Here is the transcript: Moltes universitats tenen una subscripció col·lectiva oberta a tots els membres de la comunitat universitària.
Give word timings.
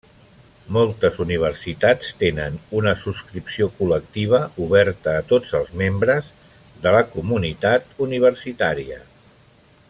Moltes 0.75 1.17
universitats 1.25 2.09
tenen 2.23 2.57
una 2.79 2.93
subscripció 3.01 3.67
col·lectiva 3.81 4.41
oberta 4.65 5.15
a 5.19 5.29
tots 5.33 5.53
els 5.61 5.71
membres 5.83 6.33
de 6.87 6.95
la 6.97 7.05
comunitat 7.13 7.95
universitària. 8.09 9.03